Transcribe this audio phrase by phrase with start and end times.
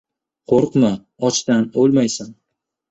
[0.51, 0.91] —Qo‘rqma,
[1.31, 2.39] ochdan o‘lmaysan.